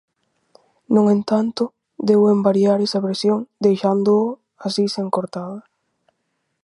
[0.95, 1.63] No entanto,
[2.07, 4.25] deu en variar esa versión, deixándoo
[4.67, 5.59] así sen coartada.